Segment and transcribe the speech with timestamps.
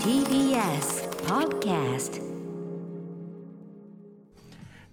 [0.00, 2.20] TBS Podcast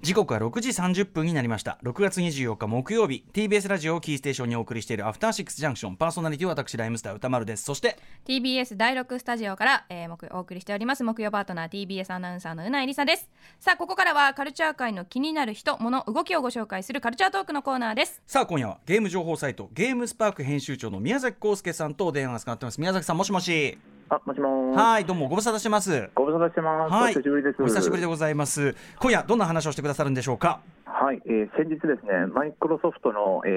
[0.03, 1.79] 時刻は6時30分になりました。
[1.81, 7.63] 6月24日木曜日 TBS ラジオをキーステーションにお送りしているアフターシックスジャンクションパーソナリティは私ライムスター歌丸です。
[7.63, 13.29] そして TBS 第6スタジオから、えー、木お送りしております木曜パートナー TBS アナウンサーのうないりさです。
[13.61, 18.21] さあここからはカルチャー界の気になる人物動きをご紹介するカルチャートークのコーナーです。
[18.27, 22.81] さあ今夜はゲーム情報サイトゲームスパーク編集長の宮崎康介さんとお電話がつながってます。
[22.81, 23.77] 宮崎さんもしもし
[24.15, 24.71] あ、もしも。
[24.73, 26.91] はいどうもご無沙汰してますご無沙汰してます。
[26.93, 27.61] はいお久しぶりです。
[27.61, 30.59] お久しぶりでございます今夜どんな話をしてくださるんでしょうか？
[30.85, 33.49] はい、えー先日ですね、マイクロソフトの、え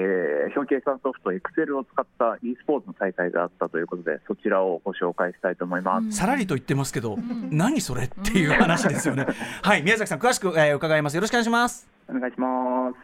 [0.53, 6.11] ー表計算ソフト Excel を使った e スポーツの大会があったということで、そちらをご紹介したいと思います。
[6.17, 7.17] さらりと言ってますけど、
[7.51, 9.27] 何それっていう話ですよね
[9.63, 12.97] はい宮崎さん詳しく、えー伺いますよろしくお願いしますお願いします。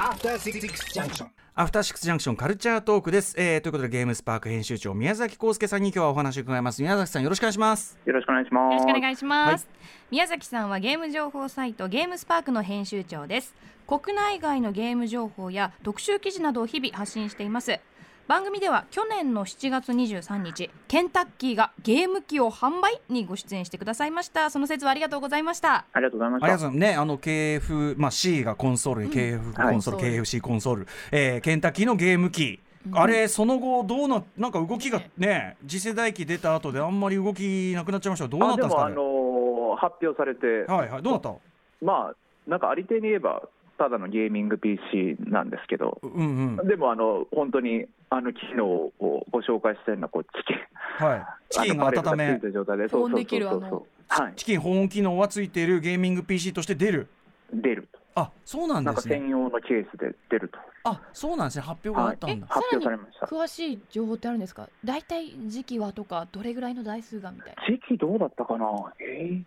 [0.00, 1.26] After Six Junction.
[1.56, 6.82] アフターシックスジャンクションカルチャートークです、えーということでゲームスパーク編集長宮崎康介さんに今日はお話を伺います。
[6.82, 7.96] 宮崎さんよろしくお願いします。
[8.04, 8.72] よろしくお願いします。
[8.72, 9.74] よろしくお願いします、はい。
[10.10, 13.54] 宮崎さんはゲーム情報サイトゲームスパークの編集長です。
[13.86, 17.78] 国内外のゲーム情報や特集記事などを日々発信しています
[18.26, 24.48] 番組では去年の7月23日ケンタッキーがゲーム機を販売にご出演してくださいました。
[24.48, 25.84] その説はありがとうございました。
[25.92, 26.68] ありがとうございまありがとした。
[26.68, 26.94] うございます。
[26.94, 32.60] ねあの KF、まあ、C がコンソールに KF コンソール、はい KFC コンソール、えーケンタッキーのゲーム機。
[32.92, 38.28] あれその後どうななんか動きがね次世代機出た後であんまり動きなくなっちゃいました。
[38.28, 38.84] どうなったんですかね？
[38.86, 41.02] あでも、あのー発表されて、はいはい。
[41.02, 41.34] どうなった？
[41.82, 42.14] まあ、
[42.50, 43.42] なんかありていに言えば、
[43.76, 46.68] ただのゲーミング PC なんですけど、うんうん。
[46.68, 48.92] でもあの本当にあの機能を
[49.30, 51.06] ご紹介したようなこうチキン。
[51.06, 51.26] はい。
[51.50, 52.40] チキンが温め。
[52.88, 53.86] 保温できるあの。
[54.08, 54.32] はい。
[54.36, 57.08] チキン保温機能はついているゲーミング PC として出る？
[57.52, 57.98] 出ると。
[58.16, 60.58] あそうなんなんかですね専用のケースで出ると。
[60.84, 61.62] あそうなんですね。
[61.62, 63.26] 発表があったんだ、発表されました。
[63.26, 64.68] 詳しい情報ってあるんですか？
[64.84, 67.62] 大体時期はとかどれぐらいの台数がみたいな。
[67.66, 68.66] 時期どうだったかな？
[69.00, 69.42] えー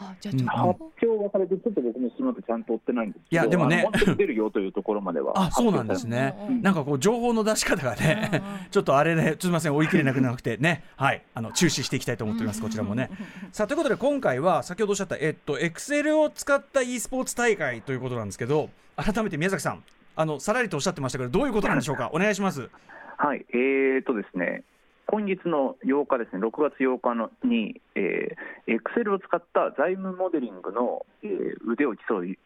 [0.00, 3.86] あじゃあ発と、表がされてちょっと僕もその後ちゃんと追ってないんですけどいやでもね
[4.16, 5.32] 出るよというところまでは。
[5.36, 13.10] あそうなんですね、なんかこう情報の出し方がね、 ちょっとあれね、すみません、追い切れなくなくてね、はい、あの注視していきたいと思っております、こちらもね。
[13.52, 19.82] さあということで、今回は先ほどおっしゃった、えっと、エクセルを使った e スポーツ大会ということなんですけど、改めて宮崎さん、
[20.16, 22.70] あのさらりとおっしゃってましたけど、どういうことなんでしょうか、お願いします。
[23.16, 23.44] はい。
[23.52, 24.64] えーとですね
[25.10, 32.36] 今月の8日ですね、6月8日のに、えー、Excel を使った財務モデリングの、えー腕を競う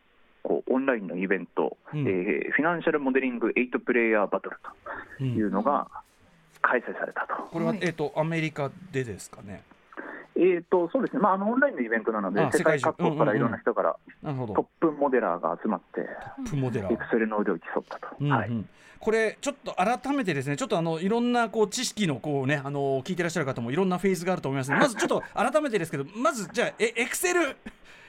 [0.43, 2.01] こうオンラインのイベント、うん。
[2.01, 4.57] えーフィナンシャルモデリング8プレイヤーバトル
[5.19, 5.89] というのが
[6.63, 7.43] 開催されたと。
[7.51, 7.81] これは、はい。
[7.83, 9.63] えっと、アメリカでですかね？
[10.37, 16.09] えーとそうですね、まあ、あのオンラインのイベントなのであ、世界各国からいろんな人からトッ、プモデラーが集まって、
[16.49, 16.97] プモデラー。
[16.97, 18.09] Excel の腕を競ったと。
[18.21, 18.33] うんうん。
[18.33, 18.51] はい。
[19.01, 24.71] これちょっと改めてですねちょっとあのいろんなこう知識のこうねあの聞いてらっしゃる方もいろんなフェーズがあると思います。
[24.71, 27.55] のでまずちょっと改めてですけどまずじゃあえエクセル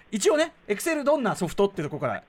[0.10, 2.24] 一応ねエクセルどんなソフトってとこから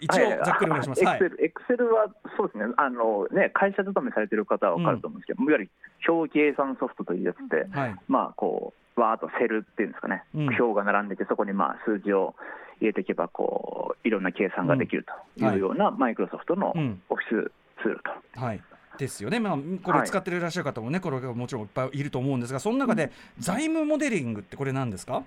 [0.00, 1.04] 一応ざっくりお願いします。
[1.04, 1.16] はい。
[1.16, 2.06] エクセル、エクセルは
[2.36, 5.70] そうですね、あのね会社勤めされてる方は分かると思うんですけど、いわゆる
[6.08, 7.96] 表計算ソフトというやつで、はい。
[8.08, 10.48] まあこう、わーっとセルっていうんですかね、うん。
[10.48, 12.34] 表が並んでて、そこにまあ数字を
[12.80, 15.04] 入れていけばこう、いろんな計算ができる
[15.36, 17.00] というような、マイクロソフトのうん。
[17.08, 17.52] オフィス
[17.82, 18.00] ツール
[18.34, 18.40] と。
[18.40, 18.60] はい。
[18.98, 25.22] ですよね、まあ、これはい使っていらっしゃる方もね、これがもちろんいっぱいいると思うんですが、その中で財務モデリングってこれなんですか？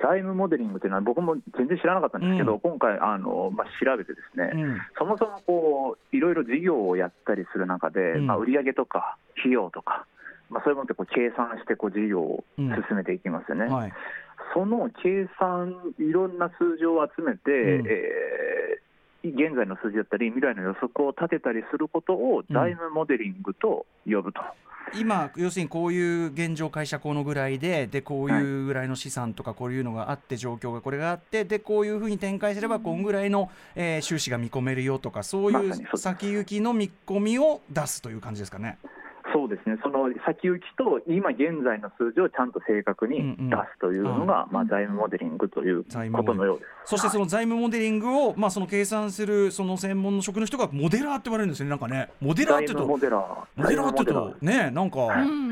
[0.00, 2.60] 財務モデリングというのは、僕も全然知らなかったんですけど、うん。
[2.60, 4.78] 今回あの、まあ、調べてですね、うん。
[4.96, 8.26] そもそもこういろいろ事業をやったりする中で、うん。
[8.26, 10.06] まあ、売上とか費用とか、
[10.48, 12.68] まあ、そういうものってこう計算してこう事業をうん。
[12.88, 13.66] 進めていきますよね。
[13.66, 13.92] はい
[14.54, 18.88] その計算、いろんな数字を集めて、うんえー
[19.24, 24.40] 現在の数字だったり、未来の予測を立てたりすることを財務モデリングと呼ぶと。
[24.94, 38.78] 今、要するにこういう現状、会社このぐらいで、でこういうぐらいの資産とか、こういうのがあって、状況がこれがあって、でこういうふうに展開すれば、こんぐらいの、えー収支が見込めるよとか、そういう先行きの見込みを出すという感じですかね。
[39.38, 46.90] そうですね、その先行きと今現在の数字をちゃんと正確に出すというのが、まあ、財務モデリングということのようです。
[46.90, 55.50] そしてその財務モデリングを、まあ、その計算するその専門の職の人がモデラーって言われるんですよね、なんかね、モデラーって言うと、モデラー、モデラーって言う財と、ね、なんか、うん。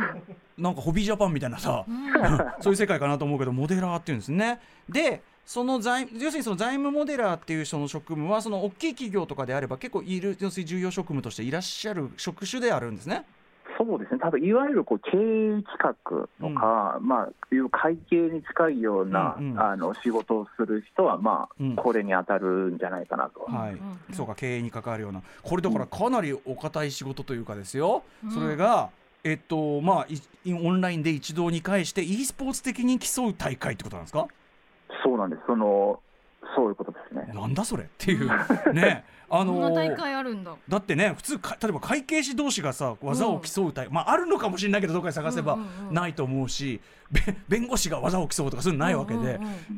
[0.58, 1.84] なんかホビージャパンみたいなさ、
[2.58, 4.58] そういう世界かなと思うけど、モデラーっていうんですね。
[4.88, 13.24] でその財要するにその財務モデラーっていうその職務はその大きい企業とかであれば結構いる要するに重要職務としていらっしゃる職種であるんですね。
[13.78, 19.60] そうですね、多分いわゆるこう経営企画とか、まあ、いう会計に近いような、うんうん。
[19.60, 21.76] あの仕事をする人は、まあうん。
[21.76, 23.40] これに当たるんじゃないかなと。
[23.40, 23.76] はい、
[24.14, 25.22] そうか経営に関わるような。
[25.42, 28.02] これだからかなりお堅い仕事というかですよ、
[28.32, 28.90] それが
[29.24, 30.06] えっとまあ
[30.44, 34.26] いオンラインで一堂に会して e スポーツ的に競う大会ってことなんですか？
[35.04, 35.42] そうなんです。
[35.46, 36.00] その
[36.54, 37.32] そういうことですね。
[37.34, 38.28] なんだそれっていう
[38.72, 49.32] ねあのこんな大ー会あるんだだってね普通か例えば会計士同士がさ技を競う大会、まああるのかもしれないけどどっかで探せばうんうんうんないと思うし、べ弁護士が技を競うとかそういうのないわけで、うんうん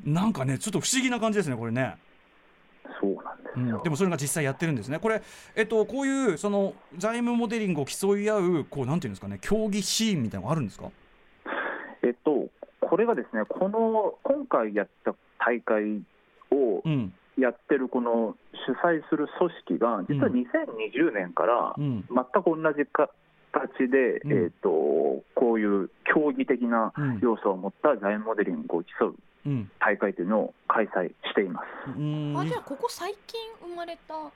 [0.07, 1.97] うんなんかねちょっと不思議な感じですねこれね。
[3.01, 3.77] そうなんですよ。
[3.77, 4.99] うんでもそれが実際やってるんですね。
[4.99, 5.23] これ、
[5.57, 10.91] えっと、こういうその財務モデリングを競い合うこうなんていうんですかね競技シーンみたいなのがあるんですか？
[12.03, 12.49] えっと
[12.81, 16.03] これがですねこの今回やった大会
[16.53, 17.13] をうん。
[17.37, 18.35] やってるこの
[18.67, 22.05] 主催する組織が実はうん2020年からうん。
[22.09, 22.85] 全く同じ
[23.53, 24.45] 形で、うん。
[24.45, 24.69] えっと
[25.35, 27.21] こういう競技的なうん。
[27.21, 29.15] 要素を持った財務モデリングを競う
[29.47, 29.71] うん。
[29.79, 31.67] 大会というのを開催しています。
[31.97, 32.35] うん。
[32.37, 34.31] あじゃあここ最近生まれたっ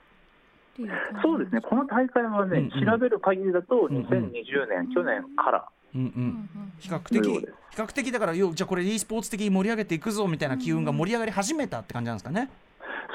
[0.75, 2.85] ていう感じそうですね、この大会はね、うんうん。
[2.85, 6.27] 調べる限りだと、うんうん2020年、去年からうんううんうん。
[6.27, 12.49] ん比較的比較的だからよじゃあこれ e スポーツ的に盛り上げていくぞみたいな機運が盛り上がり始めたって感じなんですかね？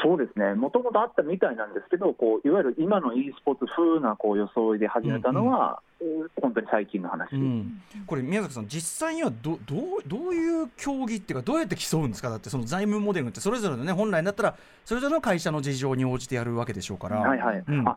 [0.01, 6.31] そうですね、もともとあったみたいなんですけど、こういわゆる今の e スポーツ風なこう装いで始めたのは、うん。
[6.41, 12.31] 本当に最近の話、うん、これ宮崎さん実際にはどどうどういう競技っていうかどうやって競うんですか？
[12.31, 14.55] だってその財務モデルってそれぞれのね本来だったら
[14.85, 17.17] それぞれの会社の事情に応じてやるわけでしょうから。
[17.19, 17.89] はいはい、うん。
[17.89, 17.97] あ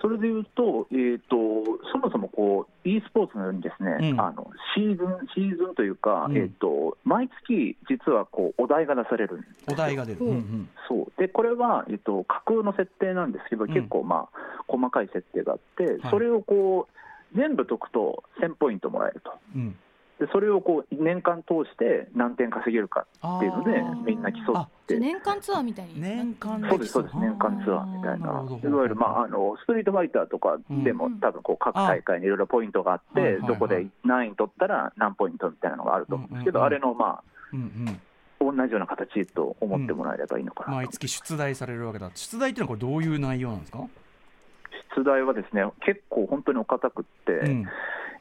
[0.00, 1.36] それでいうと,、えー、と、
[1.92, 4.20] そもそもこう e スポーツのようにですね、うん。
[4.20, 6.36] あのシーズンシーズンというか、うん。
[6.36, 9.54] えー、と毎月、実はこうお題が出されるんですよ。
[9.68, 10.20] お題が出る。
[10.20, 10.24] う。
[10.24, 10.68] んうん。
[10.88, 11.12] そう。
[11.18, 13.74] でこれは、えっと、架空の設定なんですけど、うん。
[13.74, 16.10] 結構、まあ、細かい設定があって、はい。
[16.10, 19.76] それをこう全部解くと1000ポイントもらえると、うん
[20.20, 24.98] でそれをこう年間通して何点稼げるかっていうのでみんな競あって。
[24.98, 27.16] 年間ツアーみたいに年間そうですそうです。
[27.16, 31.20] 年間ツアーみたいな、いわゆる、まあ、あのストリートファイターとかでも、うん。
[31.20, 33.48] 多分こう各大会にいろいろポイントがあって、はいはいはい。
[33.48, 36.76] どこで何位取ったら何ポイントみたいなのがあると思うんですけど、うんうんうん。
[36.76, 42.10] あれの、まうんうん、あ、同じような形と思ってもらえればいいのかなと、毎月出題されるわけだ。
[42.14, 43.86] 出題っていうのはこれどういう内容なんですか、
[44.96, 47.32] 出題はですね結構本当にお堅くって。
[47.32, 47.66] うん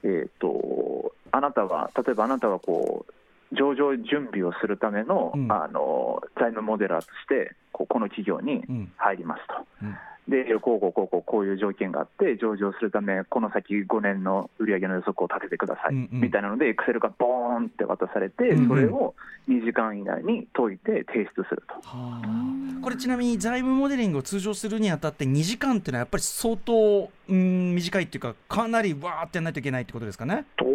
[0.03, 9.65] えー、とあなたが例えばあなたがこう上場準備をするための,、うんあの財務モデラーとしてこの企業にうん入りますと。
[9.83, 9.97] うん
[10.29, 19.15] でこうこうこうこうこういう条件があって上場するためこの先5年の売上の予測を立ててください、うんうんみたいなのでエクセルがボーンって渡されて、うんうんそれを
[19.49, 21.73] 2時間以内に解いて提出すると。
[21.81, 30.45] はあこれちなみに財務モデリングを通常するにあたって2時間っていうのはやっぱり相当うん短いっていうかかなりわーってやらないといけないってことですかね？
[30.57, 30.69] どう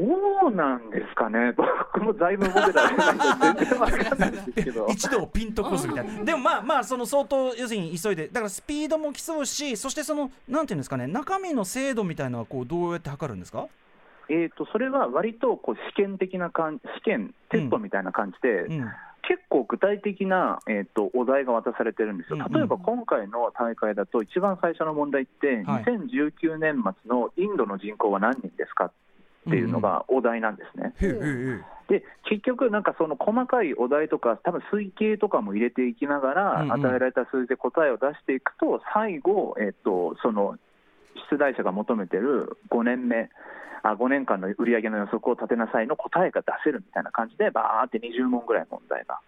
[0.50, 4.86] なんですかね、 僕も財務モデラーじゃないんで全然わかんないんですけど。
[4.88, 6.24] 一度ピンとこすみたいな。
[6.24, 8.28] でもまあまあその相当要するに急いで。
[8.28, 13.66] だからスピードも競うしそしてそのなんていうんですかね中身の精度みたいのはこうどうやって測るんですか、
[14.28, 18.88] えー、とそれは割とこう試験的な感試験、テストみたいな感じで、うん。
[19.26, 25.84] 結構具体的な、えー、とお題が渡されてるんですよ、例えば今回の大会だと、一番最初の問題って、はい。
[25.84, 28.92] 2019年末のインドの人口は何人ですかっ
[29.44, 30.94] ていうのがお題なんですね。
[31.88, 40.56] で結局、なんかその細かいお題とか、多分推計とかも入れていきながら、与えられた数字で答えを出していくと、最後、えっとその
[41.30, 43.28] 出題者が求めてる5年目、
[43.82, 49.20] あ5年間の売上の予測を立てなさいの答えが出せるみたいな感じで、ばーって20問ぐらい問題が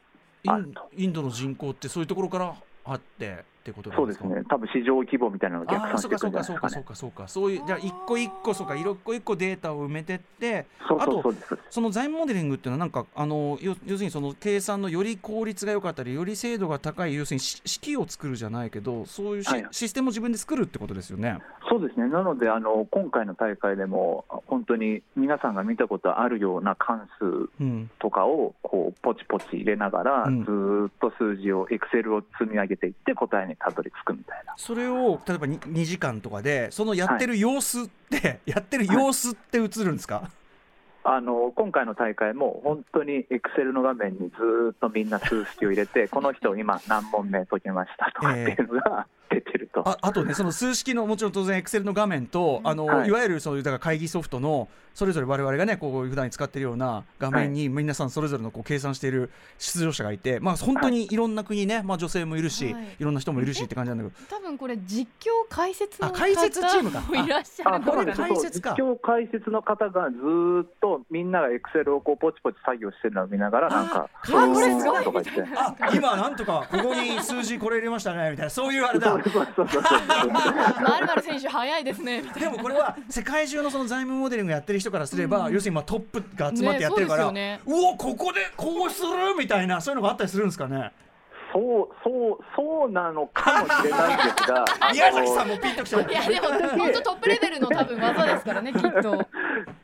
[0.45, 0.89] インあると。
[0.97, 2.55] インドの人口ってそういうところから
[2.87, 4.19] あってってことなんでか？
[4.21, 6.85] そうですすね、多分市場規模みたいなのを逆ああ算していくそうかそんじゃないですかね。
[6.85, 8.77] うかそうかそうかそうかそういうじゃあ一個一個そうか。
[8.77, 11.59] 一個一個データを埋めてってそうあとそうそうです。
[11.71, 13.07] その財務モデリングっていうのはなんか。
[13.17, 15.91] あの要要するにその計算のより効率が良か。
[15.91, 21.39] ったりより精度が高い要するにし式を作るじゃないけどそういうし、はいシステムを自分で作るってことですよね。
[21.69, 27.25] そうですね、なのであの、今回の大会でも、本当に皆さんが見たことあるような関数
[27.61, 28.25] うんとか。
[28.27, 34.55] をこうポチポチ入れながら、うんずーっと数字を、エクセルを積み上げていって、答えにたどり着くみたいな。
[34.57, 40.31] それを例えば 2, 2時間とかでそのやってる様子って、やってる様子って映るんですか、
[41.09, 49.87] あの今回の大会も、本当にエクセルの画面にずーっとみんな数式を入れて、この人、今、何問目解けましたとかっていうのが出てると。
[49.89, 53.09] ああとねその数式のもちろん当然エクセルの画面とあの、はい。
[53.09, 61.17] い、わゆるそういうだから会議ソフトのそれぞれ我々がねこう普段使ってるような画面に皆さんそれぞれのこう計算している出場者がいてまあ本当にい。
[61.17, 62.85] ろんな国ね、まあ、女性もいるし、はい。
[62.99, 64.37] い、ろんな人もいるしって感じなんだけど。
[64.37, 67.03] 多分これ実況解説のあ解説チームか。
[67.13, 68.29] いらっしゃるこれのかな。
[68.29, 68.75] 解説か。
[68.79, 75.05] 実況解説の方がずーっとみんながエクセルをこうポチポチ作業してるのを見ながら、なんか、あこれすごい。
[75.05, 75.45] とか言って。
[75.57, 79.83] あ今なんとかここに数字これ入れましたねみたいなそういうあれだそうそうそうそう。
[80.31, 90.93] まるまる選手早いですねでもこれは世界中のその財務モデリングやってる人からすれば、要するにまあトップが集まってやってるから、ねうおここでこうするみたいなそういうのがあったりするんですかね
[91.53, 99.27] そうそうそうなのかもしれないんですが 宮崎さんもピンときていやでも本当トップレベルの多分技ですからねきっと。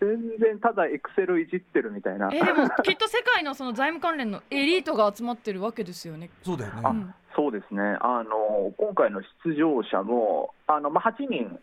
[0.00, 2.28] 全然ただエクセルいじってるみたいな。
[2.32, 6.28] えでもきっと世界のその財務関連のエリートが集まってるわけですよね。
[6.42, 7.82] そうだよね、うんそうですね。
[8.00, 11.58] あの今回の出場者もあの、まあ、8人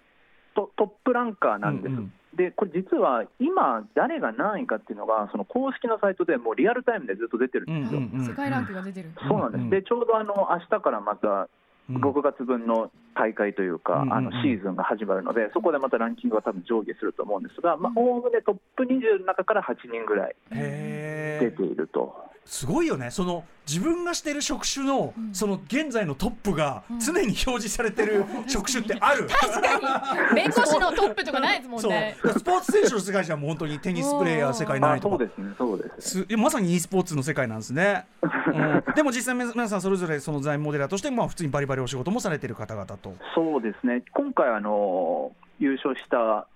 [0.55, 2.13] トトップランカーなんです、うんうん。
[2.35, 9.11] でこれ実は今誰が何位かっていうのがその公式のサイトでもうリアルタイムでずっと出てるんですよ、うん世界ランクが出てる。
[9.27, 11.47] そうなんです、うんでちょうどあの明日からまた
[11.89, 11.97] うん。
[11.97, 22.28] 6月分の大会というか、うんあのシーズンが始まるので、そこでまたランキングが多分上下すると思うんですが、まあ、おおむねトップ20の中から8人ぐらい出ていると。
[22.49, 23.11] すごいよね。
[23.11, 30.35] その自分がしてる職種の、その現在のトップが常に表示されてる 職種ってある、確かに。
[30.35, 31.91] 弁護士のトップとかないですもんそう。
[31.91, 35.17] ねスポーツ選手の世界じゃもう本当にテニスプレーヤー世界あないとか。
[35.17, 36.25] そうですね、そうです。
[36.25, 38.83] すまさに e スポーツの世界なんですね、うん。
[38.95, 43.15] でも実際皆皆さんそれぞれその財務モデラーとして、まあ、普通にバリバリお仕事もされてる方々と。
[43.35, 46.47] そうですね、今回あの、優勝した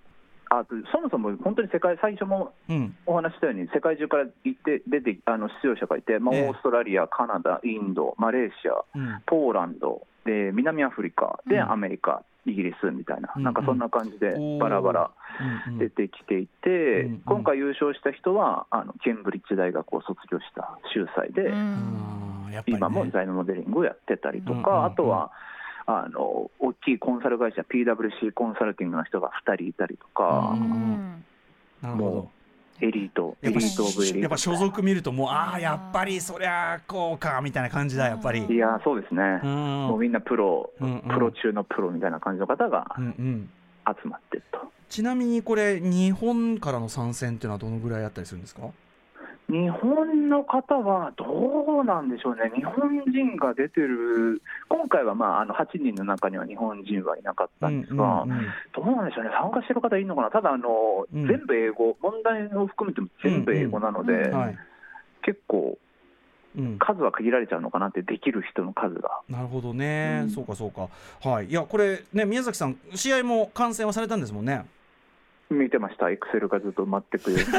[0.58, 2.96] あと、そもそも本当に世界、最初もうん。
[3.06, 6.48] お話ししたように、世界中から行って出てあの出場者がいて、まあ、ええ。
[6.48, 9.22] オーストラリア、カナダ、インド、マレーシア、うん。
[9.26, 11.72] ポーランド、で南アフリカ、で、うん。
[11.72, 13.42] アメリカ、イギリスみたいな、うん。
[13.42, 15.10] なんかそんな感じでバラバラ
[15.78, 21.50] 出てきていて、うん今回優勝した人はあのケンブリッジ大学を卒業した秀才で、
[22.66, 24.84] 今も財務モデリングをやってたりとか、うんうんうん。
[24.84, 25.30] あとは
[25.86, 31.24] あの大きいコンサル会社、PWC コンサルティングの人が2人いたりとか、うんうん
[31.82, 32.04] なるほど。
[32.06, 32.30] も
[32.80, 34.18] エリート、エリート・オブ・エリート。
[34.20, 38.44] やっぱ所属見るともうああやっぱりそりゃこうかみたいな感じだやっぱり。
[38.46, 39.50] いやそうですね、うん。
[39.88, 41.00] もうみんなプロ、うんうん。
[41.02, 43.50] プロ中のプロみたいな感じの方がうんうん。
[43.86, 44.58] 集まってると。
[44.88, 48.62] ちなみにこれ日本からの参戦っていうのはどのぐらいあったりするんですか？
[49.54, 52.74] 日本の方はどうなんでしょうね、日本
[53.06, 58.46] 人が出てる、今回は、まあ、あの8人の中には日本人はいなかったんですが、うんうんうん。
[58.74, 61.28] どうなんでしょうね、参加してる方いるのかな、ただあの、うん。
[61.28, 64.38] 全部英語、問題を含めても全部英語なので、うん。
[64.38, 64.58] はい。
[65.22, 65.78] 結構、
[66.58, 69.20] うん、数は限られちゃうのかなって、できる人の数が。
[69.28, 70.30] なるほどね、うん。
[70.30, 70.88] そうかそうか。
[71.28, 71.46] はい。
[71.46, 74.66] いやこれね宮崎さん試合も観戦はされたんですもんね
[75.50, 77.52] 見てました、エクセルがずっと待ってくれると。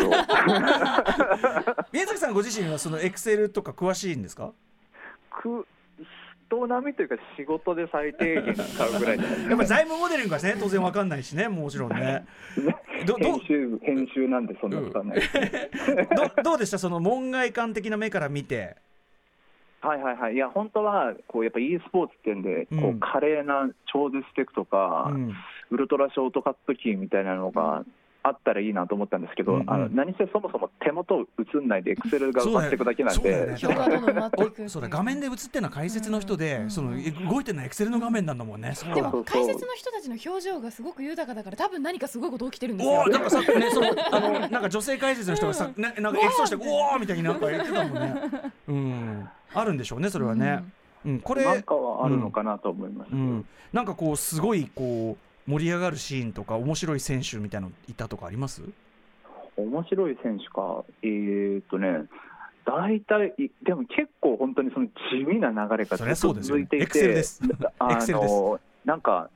[1.93, 4.51] 宮崎さんご自身はそのエクセルとか詳しいんですか？
[5.29, 5.65] く
[6.47, 12.25] 人並みというか、仕事で最低限使うぐらい やっぱり財務モデリングはね当然わかんないしねもちろんね。
[13.05, 15.37] どど編集編集なんでそんなことはないです。
[15.95, 16.77] ね、どどうでした？
[16.77, 18.75] その門外観的な目から見て
[19.85, 22.41] はいはいはい、いや、本当はこうやっぱ e スポーツっていうん。
[22.41, 25.33] で、こううん華麗な超絶テクとか、うん。
[25.71, 27.83] ウルトラショートカットキーみたいなのが
[28.27, 29.69] あったらいいなと思ったんですけど、うんうん。
[29.69, 33.57] あの何せそもそも手元映んないで、エクセルが埋まっていくだけなんで。
[34.67, 36.71] そうだ画面で映ってるのは解説の人で、うん。
[36.71, 38.73] そのえ動いてるのはエクセルの画面なんだもんね。
[38.95, 42.93] でだも解説の人たちの表情がすごく豊かだから多分何かすごいこと起きてるんですよ。
[42.93, 48.21] おおなんかさっきねそのあのなんか女性解説の人がさ、ね、なんかエクソしておおみたいになんか言ってたもんね。
[48.67, 49.29] うん。
[49.53, 50.63] あるんでしょうねそれはね。
[51.05, 53.09] うん、これなんかはあるのかなと思います。
[53.11, 53.45] うん。
[53.71, 58.63] なんかこうすごいこう盛り上がるシーンとか面白い選手みたいなのいたとかあります？
[59.57, 62.05] 面白い選手か、えーっとね、
[62.65, 67.41] 大体、いでも結構本当にその地味な流れが続いていて、Excel です
[67.79, 68.33] あ Excel です。
[68.33, 69.29] のなんか、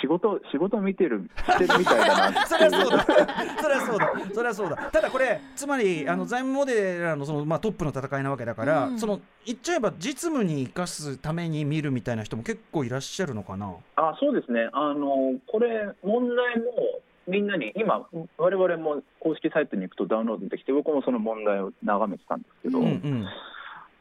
[0.00, 4.76] 仕事仕事見てるしてるみたいだな そりゃそうだ、そりゃそうだ、そりゃそうだ。
[4.92, 13.74] ただこれ、つまり、あの財務モデラーのその、まあ、トップの戦いなわけだから、うんその言っちゃえば実務に生かすために見るみたいな人も結構いらっしゃるのかな？
[13.96, 18.06] あそうですね、あのこれ、問題もみんなに、今、
[18.38, 23.26] 我々も公式サイトに行くとダウンロードできて、僕もその問題を眺めてたんですけど、うんうん。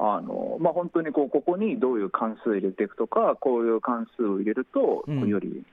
[0.01, 5.27] あのまあ、本当にこうここにどういう関数を入れていくとか、こういう関数を入れると、うん。
[5.27, 5.65] より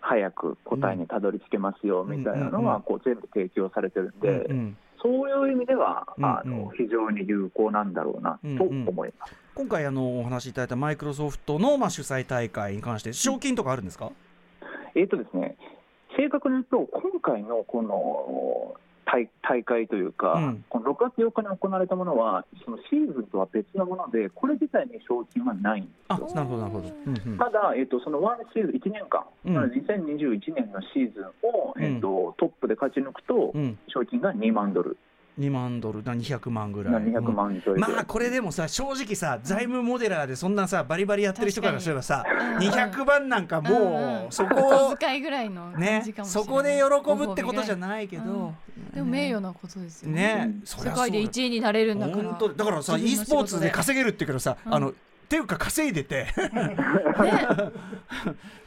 [0.00, 2.64] 早く答えにたどり着けますよみたいなのうんうんうん。
[2.66, 4.76] はこう全部提供されてるんで、うんうん。
[5.02, 8.88] そういう意味では、あの非常に有効なんだろうなとうんうん。
[8.88, 9.34] 思います。
[9.54, 14.10] 今回あのお話しいただいたマイクロソフトのまあ主催大会に関して賞金とかあるんですか？
[14.94, 15.56] えーとですね、
[16.16, 20.64] 正確に言うと、今回のこの大大会というか、うん。
[20.68, 26.28] この6月8日に行われたものは、そのシーズンとは別のもので、これ自体に賞金はないんですあ、よ。
[26.34, 26.88] なるほどなるほど。
[26.88, 27.38] うんうん。
[27.38, 29.54] ただ、えっと、そのワンシーズン、1年間、うん。
[29.54, 31.82] なので2021年のシーズンを、うん。
[31.82, 33.78] えっと、トップで勝ち抜くと、うん。
[33.88, 34.96] 賞金が2万ドル、
[35.38, 36.94] 2万ドルだ200万ぐらい。
[36.94, 37.80] 200万ちょいで。
[37.80, 42.24] まあこれでもさ正直さ財務モデラーでそんなさバリバリやってる人からすればさ
[42.60, 46.46] 200万なんかもうそこ小を遣いぐらいの感ねじかもしれない。
[46.46, 46.80] そこで
[47.16, 48.54] 喜ぶってことじゃないけど
[48.94, 50.54] でも名誉なことですよね。
[50.64, 52.22] そり世界で1位になれるんだから。
[52.22, 52.64] 本当だ。
[52.64, 54.74] からさ e スポーツで稼げるって言うけどさ、うん。
[54.74, 54.92] あのっ
[55.26, 56.26] ていうか稼いでて。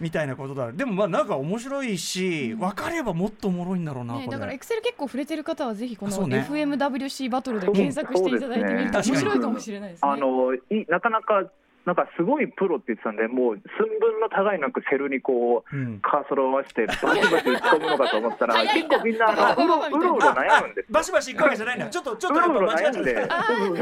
[0.01, 0.71] みたいなことだ。
[0.71, 10.11] でもまあなんか面白いし、分かればもっとおもろいんだろうな、ね、だからエクセル結構触れてる方はぜひこの FMWC バトルで検索していただいてみると面白いかもしれないですね。
[10.11, 11.43] あのいなかなか
[11.87, 15.99] なんかすごいプロって言ってたんで、もう寸分の互いなくセルにこう、うん。
[16.01, 20.91] カーソルを合わせて、バシバシ打ち込むのかと思ったら、結構みんなあのうろうろ悩むんですよ。
[20.91, 21.87] バシバシいくわけじゃないんだ。
[21.87, 23.81] ちょっとちょっとうろうろ間違っちゃって悩んで、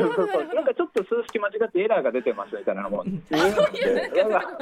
[0.54, 3.04] なんかちょっと数式間違ってエラーが出てますみたいなのも。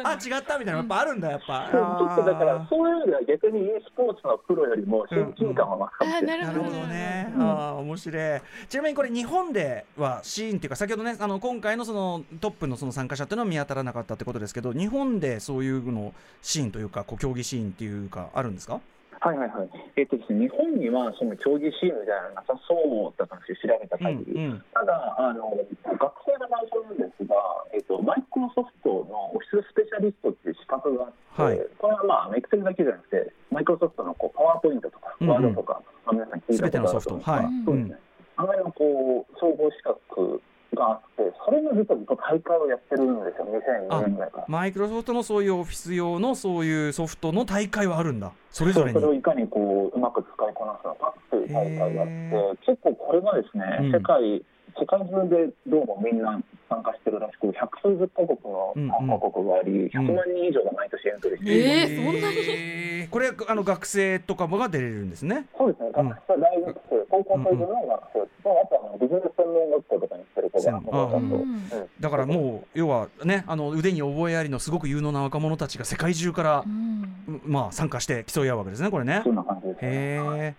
[0.04, 1.32] あ違ったみたいなのやっぱあるんだ。
[1.32, 6.40] やっぱそうちょっとだから、そういう意味では逆に e スポーツのプロよりも親近感は増すかもしれない。
[6.40, 8.42] なるほどね、ああ面白い。
[8.70, 16.14] ちなみにこれ日本ではシーンっていうか先ほどねあの今回のそのトップのその参加者っていうのは見当たらなかったってことですけど日本でそういうの
[16.44, 18.80] シーンというかこう競技シーンっていうかあるんですか？
[19.24, 19.70] はいはいはい。
[19.96, 24.34] えっ、とですね、日本にはその競技シーンみたいなのなさそうだったんですよ、調べた限り。
[24.36, 27.36] うんうんただあの、学生の内緒なんですが、
[27.74, 38.00] えっと、マイクロソフトのオフィススペシャリストっていう資格があって、はいこれはまあ、エクセルだけじゃなくて、マイクロソフトのこうパワーポイントとか、うんうんワードとか、まあ、皆さん聞いたことあると思うんですが、全てのソフトはいそうですね。
[38.36, 40.42] あのこう総合資格
[40.76, 43.48] があって、それの実はずっと大会をやってるんですよ、
[43.90, 44.46] 2002年ぐらいから。
[44.48, 48.32] マイクロソフトのそういうオフィス用のそういうソフトの大会はあるんだ。
[48.50, 48.94] それぞれに。
[48.94, 53.92] それをいかにこううまく使いこなすのかっていう大会があってへ結構これがですね、うん。
[53.92, 54.44] 世界
[54.80, 63.02] 世界中でどうもみんな参加してるらしく百数十カ国の参加国があり、100万人以上が毎年エントリーしている、えーそんなに？
[63.04, 65.46] にこれあの学生とかもが出れるんですね。
[65.58, 65.90] そうですね。
[65.96, 66.83] うん学生、大学生
[67.14, 79.88] 高校生の学生と、あとあのビジネス専門学校とかに行ってる子がんだ、うんだからもう要はねあの腕に覚えありのすごく有能な若者たちが世界中からう、んまあ参加して競い合うわけですねこれねそんな感じですね。
[79.90, 80.56] へえ。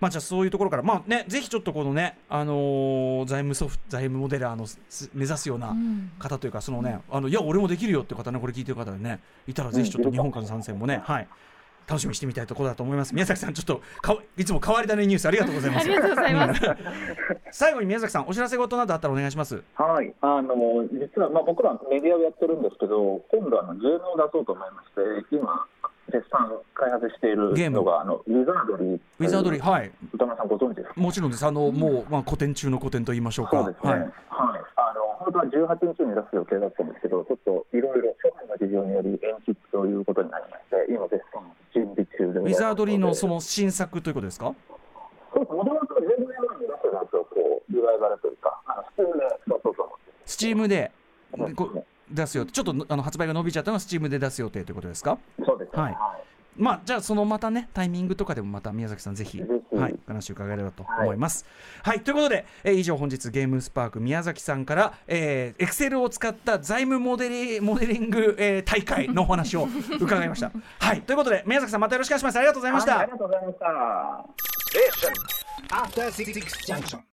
[0.00, 4.66] まあじゃあそういうところからまあねぜひちょっとこのねあのー財務ソフト財務モデラーの
[5.12, 5.76] 目指すような
[6.18, 11.28] 方というかそのねあのいや俺もできるよって方ねこれ聞いてる方でねいたらぜひちょっと日本からの参戦もねはい
[11.86, 13.14] 楽しみにしてみたいところだと思います。
[13.14, 15.84] 宮崎さんちょっとかいつも変わり種ニュースありがとうございます。
[15.84, 16.60] ありがとうございます。
[17.50, 19.62] 最後に宮崎さんお知らせ事などあったらお願いします。
[19.74, 20.54] はい、あの
[20.92, 24.88] 実は、まあ、僕らメディアをやってるんですけど、今度あの、ゲームを出そうと思いまし
[25.28, 25.66] て、今、
[26.12, 27.78] 絶賛開発しているゲーム。
[27.78, 29.00] のが、あのウィザードリー。
[29.18, 29.90] ウィザードリーはい。
[30.12, 31.00] 歌丸さんご存知ですか？
[31.00, 31.46] もちろんです。
[31.46, 33.62] あの、もうまあ古典中の古典と言いましょうか。
[33.64, 34.60] そうですね、ははい。
[34.60, 35.44] い、あの本当は
[35.78, 41.42] 18日に出す予定だったんですけど、ちょっといろいろ諸般の事情により延期ということになりまして、今、絶賛
[41.74, 44.54] 準備中でウィザードリーのそのの新作ということですか？
[45.32, 50.12] そうです、もともと15年前に出したやつをこうリバイバルというか、あのスチームで出そうと思って。
[50.26, 50.90] スチームで
[51.34, 55.18] そうですこ出すよちょっとあの発売が伸びちゃったのはスチームで出す予定ということですか？
[55.44, 55.96] そうですね、はい
[56.54, 61.46] まあじゃあそのまたねタイミングとかでもまた宮崎さんぜひはいお話伺えればと思います。
[61.82, 69.66] はい、ということで、えー以上本日ゲームスパーク宮崎さんからえー、Excel を使った財務モデリモデリング、えー大会のお話を
[69.98, 70.52] 伺いました。
[70.78, 72.36] はいということで宮崎さんまたよろしくお願いします。
[72.36, 72.96] ありがとうございました。
[72.96, 74.24] はいありがとうございました。
[75.74, 76.98] After Six Junction.